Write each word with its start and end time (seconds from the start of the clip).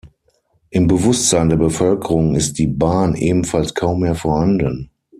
Im 0.71 0.87
Bewusstsein 0.87 1.49
der 1.49 1.57
Bevölkerung 1.57 2.33
ist 2.33 2.53
die 2.57 2.65
Bahn 2.65 3.13
ebenfalls 3.13 3.75
kaum 3.75 3.99
mehr 3.99 4.15
vorhanden. 4.15 4.89